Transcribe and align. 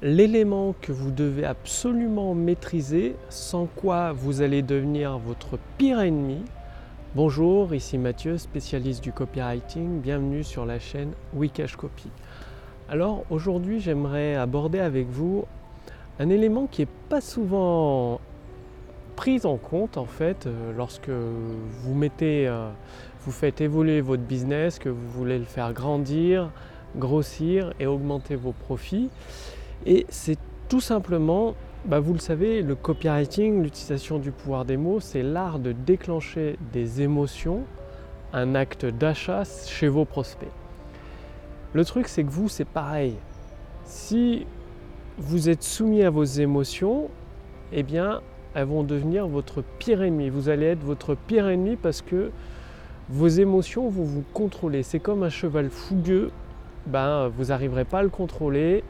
l'élément 0.00 0.74
que 0.80 0.92
vous 0.92 1.10
devez 1.10 1.44
absolument 1.44 2.34
maîtriser, 2.34 3.16
sans 3.30 3.66
quoi 3.66 4.12
vous 4.12 4.42
allez 4.42 4.62
devenir 4.62 5.18
votre 5.18 5.58
pire 5.76 6.00
ennemi. 6.00 6.42
Bonjour, 7.16 7.74
ici 7.74 7.98
Mathieu, 7.98 8.38
spécialiste 8.38 9.02
du 9.02 9.12
copywriting. 9.12 10.00
Bienvenue 10.00 10.44
sur 10.44 10.64
la 10.66 10.78
chaîne 10.78 11.12
Wikash 11.34 11.74
Copy. 11.74 12.10
Alors 12.88 13.24
aujourd'hui, 13.28 13.80
j'aimerais 13.80 14.36
aborder 14.36 14.78
avec 14.78 15.08
vous 15.08 15.44
un 16.20 16.28
élément 16.28 16.68
qui 16.68 16.82
n'est 16.82 16.88
pas 17.08 17.20
souvent 17.20 18.20
pris 19.16 19.40
en 19.44 19.56
compte 19.56 19.96
en 19.96 20.04
fait 20.04 20.46
euh, 20.46 20.72
lorsque 20.76 21.10
vous 21.10 21.94
mettez, 21.94 22.46
euh, 22.46 22.70
vous 23.22 23.32
faites 23.32 23.60
évoluer 23.60 24.00
votre 24.00 24.22
business, 24.22 24.78
que 24.78 24.88
vous 24.88 25.08
voulez 25.08 25.40
le 25.40 25.44
faire 25.44 25.72
grandir, 25.72 26.50
grossir 26.96 27.72
et 27.80 27.86
augmenter 27.86 28.36
vos 28.36 28.52
profits. 28.52 29.10
Et 29.86 30.06
c'est 30.08 30.38
tout 30.68 30.80
simplement, 30.80 31.54
bah, 31.84 32.00
vous 32.00 32.12
le 32.12 32.18
savez, 32.18 32.62
le 32.62 32.74
copywriting, 32.74 33.62
l'utilisation 33.62 34.18
du 34.18 34.30
pouvoir 34.30 34.64
des 34.64 34.76
mots, 34.76 35.00
c'est 35.00 35.22
l'art 35.22 35.58
de 35.58 35.72
déclencher 35.72 36.58
des 36.72 37.02
émotions, 37.02 37.62
un 38.32 38.54
acte 38.54 38.84
d'achat 38.84 39.44
chez 39.44 39.88
vos 39.88 40.04
prospects. 40.04 40.48
Le 41.72 41.84
truc, 41.84 42.08
c'est 42.08 42.24
que 42.24 42.30
vous, 42.30 42.48
c'est 42.48 42.64
pareil. 42.66 43.14
Si 43.84 44.46
vous 45.18 45.48
êtes 45.48 45.62
soumis 45.62 46.02
à 46.02 46.10
vos 46.10 46.24
émotions, 46.24 47.08
eh 47.72 47.82
bien, 47.82 48.20
elles 48.54 48.66
vont 48.66 48.82
devenir 48.82 49.26
votre 49.26 49.62
pire 49.78 50.02
ennemi. 50.02 50.30
Vous 50.30 50.48
allez 50.48 50.66
être 50.66 50.82
votre 50.82 51.14
pire 51.14 51.48
ennemi 51.48 51.76
parce 51.76 52.02
que 52.02 52.30
vos 53.08 53.28
émotions 53.28 53.88
vont 53.88 54.04
vous 54.04 54.24
contrôler. 54.32 54.82
C'est 54.82 54.98
comme 54.98 55.22
un 55.22 55.30
cheval 55.30 55.70
fougueux, 55.70 56.30
ben, 56.86 57.28
vous 57.28 57.46
n'arriverez 57.46 57.84
pas 57.84 57.98
à 57.98 58.02
le 58.02 58.08
contrôler 58.08 58.82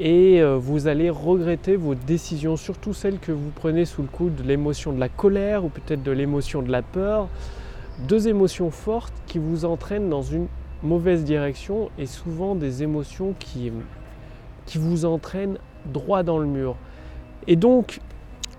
et 0.00 0.42
euh, 0.42 0.56
vous 0.56 0.88
allez 0.88 1.08
regretter 1.08 1.76
vos 1.76 1.94
décisions, 1.94 2.56
surtout 2.56 2.92
celles 2.92 3.18
que 3.18 3.32
vous 3.32 3.50
prenez 3.54 3.84
sous 3.84 4.02
le 4.02 4.08
coup 4.08 4.28
de 4.28 4.42
l'émotion 4.42 4.92
de 4.92 4.98
la 4.98 5.08
colère 5.08 5.64
ou 5.64 5.68
peut-être 5.68 6.02
de 6.02 6.10
l'émotion 6.10 6.62
de 6.62 6.70
la 6.70 6.82
peur. 6.82 7.28
Deux 8.08 8.26
émotions 8.26 8.70
fortes 8.70 9.14
qui 9.26 9.38
vous 9.38 9.64
entraînent 9.64 10.08
dans 10.08 10.22
une 10.22 10.48
mauvaise 10.82 11.22
direction 11.24 11.90
et 11.96 12.06
souvent 12.06 12.56
des 12.56 12.82
émotions 12.82 13.34
qui, 13.38 13.70
qui 14.66 14.78
vous 14.78 15.04
entraînent 15.04 15.58
droit 15.86 16.24
dans 16.24 16.38
le 16.38 16.46
mur. 16.46 16.74
Et 17.46 17.54
donc, 17.54 18.00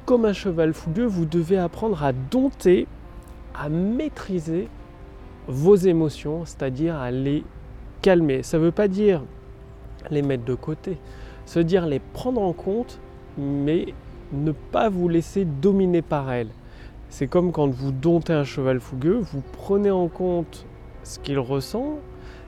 comme 0.06 0.24
un 0.24 0.34
cheval 0.34 0.74
fougueux, 0.74 1.06
vous 1.06 1.26
devez 1.26 1.58
apprendre 1.58 2.02
à 2.02 2.14
dompter, 2.14 2.88
à 3.54 3.68
maîtriser 3.68 4.70
vos 5.48 5.76
émotions, 5.76 6.46
c'est-à-dire 6.46 6.96
à 6.96 7.12
les 7.12 7.44
calmer. 8.02 8.42
Ça 8.42 8.58
ne 8.58 8.64
veut 8.64 8.72
pas 8.72 8.88
dire 8.88 9.22
les 10.12 10.22
mettre 10.22 10.46
de 10.46 10.56
côté 10.56 10.98
se 11.46 11.60
dire 11.60 11.86
les 11.86 12.00
prendre 12.00 12.42
en 12.42 12.54
compte, 12.54 13.00
mais 13.38 13.94
ne 14.32 14.52
pas 14.52 14.90
vous 14.90 15.08
laisser 15.08 15.46
dominer 15.46 16.02
par 16.02 16.32
elles. 16.32 16.50
C'est 17.10 17.28
comme 17.28 17.52
quand 17.52 17.70
vous 17.70 17.92
domptez 17.92 18.34
un 18.34 18.44
cheval 18.44 18.80
fougueux, 18.80 19.20
vous 19.20 19.44
prenez 19.54 19.92
en 19.92 20.08
compte 20.08 20.66
ce 21.04 21.20
qu'il 21.20 21.40
ressent, 21.40 22.00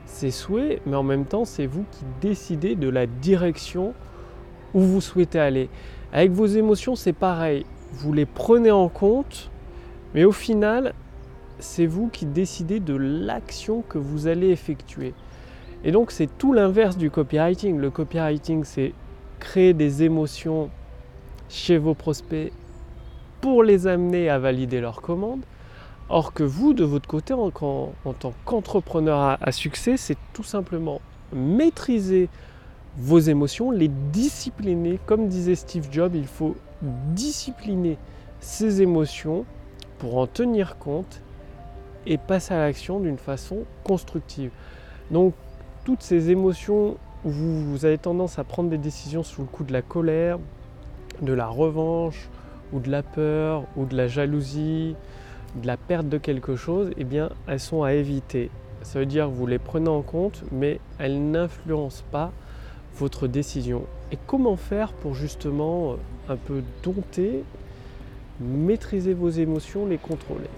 ses 0.04 0.30
souhaits, 0.30 0.82
mais 0.84 0.96
en 0.96 1.02
même 1.02 1.24
temps, 1.24 1.44
c'est 1.44 1.66
vous 1.66 1.84
qui 1.92 2.04
décidez 2.20 2.74
de 2.74 2.88
la 2.88 3.06
direction 3.06 3.94
où 4.74 4.80
vous 4.80 5.00
souhaitez 5.00 5.38
aller. 5.38 5.68
Avec 6.12 6.32
vos 6.32 6.46
émotions, 6.46 6.96
c'est 6.96 7.12
pareil. 7.12 7.64
Vous 7.92 8.12
les 8.12 8.26
prenez 8.26 8.70
en 8.70 8.88
compte, 8.88 9.50
mais 10.14 10.24
au 10.24 10.32
final, 10.32 10.92
c'est 11.60 11.86
vous 11.86 12.08
qui 12.08 12.26
décidez 12.26 12.80
de 12.80 12.94
l'action 12.94 13.82
que 13.88 13.98
vous 13.98 14.26
allez 14.26 14.48
effectuer. 14.48 15.14
Et 15.84 15.92
donc 15.92 16.10
c'est 16.10 16.26
tout 16.38 16.52
l'inverse 16.52 16.96
du 16.96 17.10
copywriting. 17.10 17.78
Le 17.78 17.90
copywriting, 17.90 18.64
c'est 18.64 18.92
créer 19.38 19.74
des 19.74 20.02
émotions 20.02 20.70
chez 21.48 21.78
vos 21.78 21.94
prospects 21.94 22.52
pour 23.40 23.62
les 23.62 23.86
amener 23.86 24.28
à 24.28 24.38
valider 24.38 24.80
leurs 24.80 25.00
commandes. 25.00 25.42
Or 26.10 26.32
que 26.32 26.42
vous, 26.42 26.72
de 26.72 26.84
votre 26.84 27.06
côté, 27.06 27.34
en, 27.34 27.50
tant 27.50 27.92
qu'entrepreneur 28.44 29.38
à, 29.40 29.52
succès, 29.52 29.96
c'est 29.96 30.16
tout 30.32 30.42
simplement 30.42 31.00
maîtriser 31.34 32.30
vos 32.96 33.18
émotions, 33.18 33.70
les 33.70 33.88
discipliner. 33.88 34.98
Comme 35.04 35.28
disait 35.28 35.54
Steve 35.54 35.88
Jobs, 35.90 36.14
il 36.14 36.26
faut 36.26 36.56
discipliner 36.82 37.98
ses 38.40 38.80
émotions 38.80 39.44
pour 39.98 40.16
en 40.16 40.26
tenir 40.26 40.78
compte 40.78 41.20
et 42.06 42.16
passer 42.16 42.54
à 42.54 42.58
l'action 42.58 43.00
d'une 43.00 43.18
façon 43.18 43.64
constructive. 43.84 44.50
Donc 45.10 45.34
toutes 45.88 46.02
ces 46.02 46.30
émotions 46.30 46.98
où 47.24 47.30
vous, 47.30 47.86
avez 47.86 47.96
tendance 47.96 48.38
à 48.38 48.44
prendre 48.44 48.68
des 48.68 48.76
décisions 48.76 49.22
sous 49.22 49.40
le 49.40 49.46
coup 49.46 49.64
de 49.64 49.72
la 49.72 49.80
colère, 49.80 50.38
de 51.22 51.32
la 51.32 51.46
revanche, 51.46 52.28
ou 52.74 52.80
de 52.80 52.90
la 52.90 53.02
peur, 53.02 53.64
ou 53.74 53.86
de 53.86 53.96
la 53.96 54.06
jalousie, 54.06 54.96
de 55.56 55.66
la 55.66 55.78
perte 55.78 56.06
de 56.06 56.18
quelque 56.18 56.56
chose, 56.56 56.90
eh 56.98 57.04
bien, 57.04 57.30
elles 57.46 57.58
sont 57.58 57.84
à 57.84 57.94
éviter. 57.94 58.50
Ça 58.82 58.98
veut 58.98 59.06
dire 59.06 59.28
que 59.28 59.30
vous 59.30 59.46
les 59.46 59.58
prenez 59.58 59.88
en 59.88 60.02
compte, 60.02 60.44
mais 60.52 60.78
elles 60.98 61.30
n'influencent 61.30 62.04
pas 62.12 62.32
votre 62.98 63.26
décision. 63.26 63.84
Et 64.12 64.18
comment 64.26 64.56
faire 64.56 64.92
pour 64.92 65.14
justement 65.14 65.92
euh, 65.92 66.34
un 66.34 66.36
peu 66.36 66.62
dompter, 66.82 67.44
maîtriser 68.40 69.14
vos 69.14 69.30
émotions, 69.30 69.86
les 69.86 69.96
contrôler? 69.96 70.50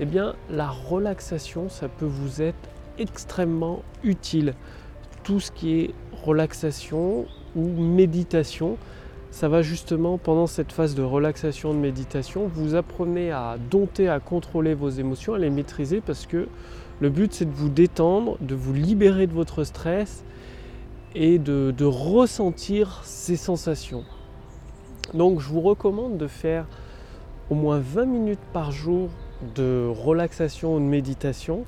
Eh 0.00 0.06
bien, 0.06 0.34
la 0.50 0.70
relaxation, 0.70 1.68
ça 1.68 1.86
peut 1.86 2.04
vous 2.04 2.42
être 2.42 2.68
extrêmement 2.98 3.82
utile. 4.02 4.54
Tout 5.22 5.40
ce 5.40 5.50
qui 5.50 5.80
est 5.80 5.94
relaxation 6.24 7.26
ou 7.54 7.68
méditation, 7.68 8.76
ça 9.30 9.48
va 9.48 9.62
justement 9.62 10.18
pendant 10.18 10.46
cette 10.46 10.72
phase 10.72 10.94
de 10.94 11.02
relaxation, 11.02 11.72
de 11.72 11.78
méditation, 11.78 12.48
vous 12.52 12.74
apprenez 12.74 13.30
à 13.30 13.56
dompter, 13.70 14.08
à 14.08 14.20
contrôler 14.20 14.74
vos 14.74 14.90
émotions, 14.90 15.34
à 15.34 15.38
les 15.38 15.50
maîtriser 15.50 16.00
parce 16.00 16.26
que 16.26 16.48
le 17.00 17.08
but 17.10 17.32
c'est 17.32 17.46
de 17.46 17.54
vous 17.54 17.70
détendre, 17.70 18.36
de 18.40 18.54
vous 18.54 18.74
libérer 18.74 19.26
de 19.26 19.32
votre 19.32 19.64
stress 19.64 20.22
et 21.14 21.38
de, 21.38 21.84
ressentir 21.84 23.00
ces 23.04 23.36
sensations. 23.36 24.04
Donc 25.14 25.40
je 25.40 25.48
vous 25.48 25.60
recommande 25.60 26.16
de 26.16 26.26
faire 26.26 26.66
au 27.50 27.54
moins 27.54 27.80
20 27.80 28.04
minutes 28.04 28.38
par 28.52 28.70
jour 28.70 29.08
de 29.54 29.86
relaxation 29.88 30.76
ou 30.76 30.78
de 30.78 30.84
méditation 30.84 31.64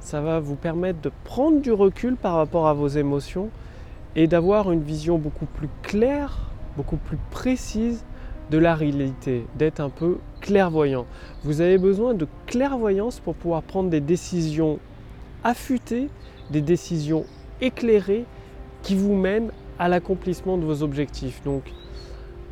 ça 0.00 0.20
va 0.20 0.40
vous 0.40 0.54
permettre 0.54 1.00
de 1.00 1.10
prendre 1.24 1.60
du 1.60 1.72
recul 1.72 2.16
par 2.16 2.34
rapport 2.34 2.66
à 2.66 2.74
vos 2.74 2.88
émotions 2.88 3.50
et 4.16 4.26
d'avoir 4.26 4.72
une 4.72 4.82
vision 4.82 5.18
beaucoup 5.18 5.46
plus 5.46 5.68
claire, 5.82 6.38
beaucoup 6.76 6.96
plus 6.96 7.18
précise 7.30 8.04
de 8.50 8.58
la 8.58 8.74
réalité, 8.74 9.44
d'être 9.56 9.80
un 9.80 9.90
peu 9.90 10.18
clairvoyant. 10.40 11.06
Vous 11.44 11.60
avez 11.60 11.78
besoin 11.78 12.14
de 12.14 12.26
clairvoyance 12.46 13.20
pour 13.20 13.34
pouvoir 13.34 13.62
prendre 13.62 13.90
des 13.90 14.00
décisions 14.00 14.78
affûtées, 15.44 16.08
des 16.50 16.62
décisions 16.62 17.24
éclairées 17.60 18.24
qui 18.82 18.94
vous 18.94 19.14
mènent 19.14 19.50
à 19.78 19.88
l'accomplissement 19.88 20.56
de 20.56 20.64
vos 20.64 20.82
objectifs. 20.82 21.42
Donc 21.44 21.72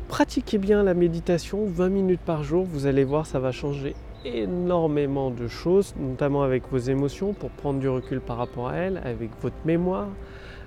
pratiquez 0.07 0.57
bien 0.57 0.83
la 0.83 0.93
méditation 0.93 1.65
20 1.65 1.89
minutes 1.89 2.21
par 2.21 2.43
jour, 2.43 2.65
vous 2.65 2.85
allez 2.85 3.03
voir 3.03 3.25
ça 3.25 3.39
va 3.39 3.51
changer 3.51 3.95
énormément 4.35 5.31
de 5.31 5.47
choses, 5.47 5.93
notamment 5.97 6.43
avec 6.43 6.63
vos 6.71 6.77
émotions, 6.77 7.33
pour 7.33 7.49
prendre 7.49 7.79
du 7.79 7.89
recul 7.89 8.19
par 8.19 8.37
rapport 8.37 8.69
à 8.69 8.75
elles, 8.75 9.01
avec 9.03 9.29
votre 9.41 9.55
mémoire, 9.65 10.07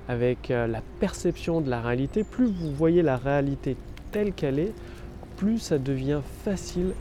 avec 0.09 0.51
euh, 0.51 0.67
la 0.67 0.83
perception 0.99 1.61
de 1.61 1.71
la 1.71 1.81
réalité. 1.81 2.25
Plus 2.25 2.47
vous 2.47 2.73
voyez 2.73 3.03
la 3.03 3.17
réalité 3.17 3.77
telle 4.13 4.33
qu'elle 4.33 4.59
est, 4.59 4.73
plus 5.37 5.59
ça 5.59 5.79
devient 5.79 6.21
facile 6.45 6.93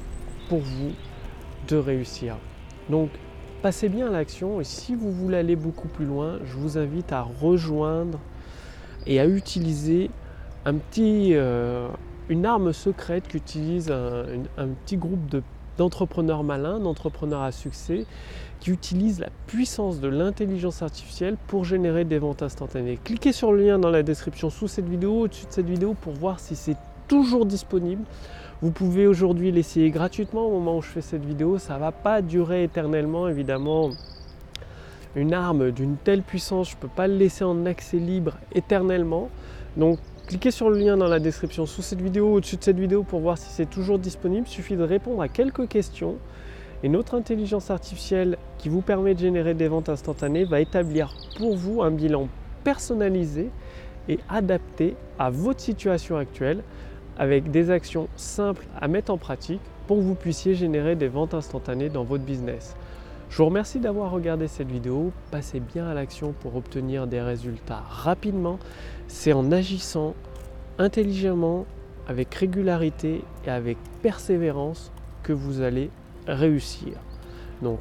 pour 0.47 0.59
vous 0.59 0.91
de 1.67 1.75
réussir. 1.75 2.37
Donc, 2.89 3.09
passez 3.61 3.89
bien 3.89 4.07
à 4.07 4.11
l'action 4.11 4.61
et 4.61 4.63
si 4.63 4.95
vous 4.95 5.11
voulez 5.11 5.37
aller 5.37 5.55
beaucoup 5.55 5.87
plus 5.87 6.05
loin, 6.05 6.39
je 6.45 6.57
vous 6.57 6.77
invite 6.77 7.11
à 7.11 7.21
rejoindre 7.21 8.19
et 9.05 9.19
à 9.19 9.25
utiliser 9.25 10.09
un 10.65 10.75
petit, 10.75 11.31
euh, 11.33 11.87
une 12.29 12.45
arme 12.45 12.73
secrète 12.73 13.27
qu'utilise 13.27 13.91
un, 13.91 14.25
un 14.57 14.67
petit 14.67 14.97
groupe 14.97 15.27
de 15.29 15.41
d'entrepreneurs 15.79 16.43
malins, 16.43 16.79
d'entrepreneurs 16.79 17.41
à 17.41 17.53
succès, 17.53 18.05
qui 18.59 18.69
utilisent 18.69 19.21
la 19.21 19.29
puissance 19.47 20.01
de 20.01 20.09
l'intelligence 20.09 20.81
artificielle 20.81 21.37
pour 21.47 21.63
générer 21.63 22.03
des 22.03 22.19
ventes 22.19 22.43
instantanées. 22.43 22.99
Cliquez 23.01 23.31
sur 23.31 23.53
le 23.53 23.65
lien 23.65 23.79
dans 23.79 23.89
la 23.89 24.03
description 24.03 24.49
sous 24.49 24.67
cette 24.67 24.89
vidéo, 24.89 25.21
au-dessus 25.21 25.45
de 25.45 25.51
cette 25.51 25.69
vidéo, 25.69 25.95
pour 26.01 26.13
voir 26.13 26.41
si 26.41 26.57
c'est 26.57 26.75
toujours 27.07 27.45
disponible. 27.45 28.03
Vous 28.61 28.71
pouvez 28.71 29.07
aujourd'hui 29.07 29.53
l'essayer 29.53 29.89
gratuitement 29.89 30.45
au 30.47 30.51
moment 30.51 30.77
où 30.77 30.81
je 30.81 30.89
fais 30.89 31.01
cette 31.01 31.23
vidéo. 31.23 31.57
Ça 31.57 31.75
ne 31.75 31.79
va 31.79 31.93
pas 31.93 32.21
durer 32.21 32.63
éternellement, 32.63 33.29
évidemment. 33.29 33.91
Une 35.15 35.33
arme 35.33 35.71
d'une 35.71 35.97
telle 35.97 36.21
puissance, 36.21 36.69
je 36.69 36.75
ne 36.75 36.81
peux 36.81 36.87
pas 36.87 37.07
le 37.07 37.15
laisser 37.15 37.43
en 37.43 37.65
accès 37.65 37.97
libre 37.97 38.37
éternellement. 38.53 39.29
Donc 39.75 39.99
Cliquez 40.29 40.51
sur 40.51 40.69
le 40.69 40.77
lien 40.77 40.95
dans 40.95 41.07
la 41.07 41.17
description 41.17 41.65
sous 41.65 41.81
cette 41.81 42.01
vidéo 42.01 42.35
au-dessus 42.35 42.57
de 42.57 42.63
cette 42.63 42.77
vidéo 42.77 43.01
pour 43.01 43.19
voir 43.19 43.35
si 43.39 43.49
c'est 43.49 43.67
toujours 43.67 43.97
disponible. 43.97 44.45
Il 44.47 44.51
suffit 44.51 44.75
de 44.75 44.83
répondre 44.83 45.23
à 45.23 45.27
quelques 45.27 45.67
questions 45.67 46.17
et 46.83 46.87
notre 46.87 47.15
intelligence 47.15 47.71
artificielle 47.71 48.37
qui 48.59 48.69
vous 48.69 48.81
permet 48.81 49.15
de 49.15 49.21
générer 49.21 49.55
des 49.55 49.67
ventes 49.67 49.89
instantanées 49.89 50.43
va 50.43 50.61
établir 50.61 51.15
pour 51.35 51.55
vous 51.55 51.81
un 51.81 51.89
bilan 51.89 52.27
personnalisé 52.63 53.49
et 54.07 54.19
adaptées 54.29 54.95
à 55.17 55.31
votre 55.31 55.61
situation 55.61 56.15
actuelle 56.15 56.61
avec 57.17 57.49
des 57.49 57.71
actions 57.71 58.07
simples 58.15 58.67
à 58.79 58.87
mettre 58.87 59.11
en 59.11 59.17
pratique 59.17 59.61
pour 59.87 59.97
que 59.97 60.03
vous 60.03 60.13
puissiez 60.13 60.53
générer 60.53 60.95
des 60.95 61.07
ventes 61.07 61.33
instantanées 61.33 61.89
dans 61.89 62.03
votre 62.03 62.23
business. 62.23 62.75
Je 63.29 63.37
vous 63.37 63.45
remercie 63.45 63.79
d'avoir 63.79 64.11
regardé 64.11 64.47
cette 64.47 64.71
vidéo. 64.71 65.11
Passez 65.29 65.59
bien 65.59 65.87
à 65.87 65.93
l'action 65.93 66.33
pour 66.33 66.55
obtenir 66.55 67.05
des 67.05 67.21
résultats 67.21 67.83
rapidement. 67.87 68.57
C'est 69.07 69.33
en 69.33 69.51
agissant 69.51 70.15
intelligemment, 70.79 71.65
avec 72.07 72.33
régularité 72.33 73.23
et 73.45 73.49
avec 73.51 73.77
persévérance 74.01 74.91
que 75.21 75.31
vous 75.31 75.61
allez 75.61 75.91
réussir. 76.25 76.93
Donc, 77.61 77.79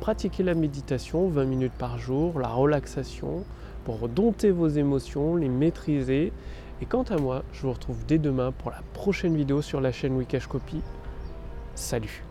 pratiquez 0.00 0.42
la 0.42 0.54
méditation 0.54 1.28
20 1.28 1.44
minutes 1.44 1.72
par 1.78 1.98
jour, 1.98 2.38
la 2.38 2.48
relaxation 2.48 3.44
pour 3.84 4.08
dompter 4.08 4.50
vos 4.50 4.68
émotions, 4.68 5.36
les 5.36 5.50
maîtriser. 5.50 6.32
Et 6.80 6.86
quant 6.86 7.02
à 7.02 7.18
moi, 7.18 7.42
je 7.52 7.62
vous 7.62 7.72
retrouve 7.72 8.06
dès 8.06 8.18
demain 8.18 8.50
pour 8.50 8.70
la 8.70 8.80
prochaine 8.94 9.36
vidéo 9.36 9.60
sur 9.60 9.82
la 9.82 9.92
chaîne 9.92 10.16
Wikash 10.16 10.46
Copy. 10.46 10.80
Salut 11.74 12.24